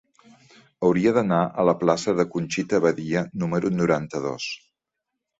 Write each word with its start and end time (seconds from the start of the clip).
Hauria 0.87 1.11
d'anar 1.17 1.41
a 1.63 1.65
la 1.67 1.75
plaça 1.83 2.15
de 2.19 2.25
Conxita 2.35 2.79
Badia 2.85 3.21
número 3.43 3.71
noranta-dos. 3.75 4.49